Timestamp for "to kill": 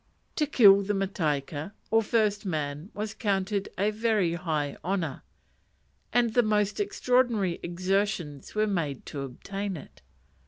0.37-0.81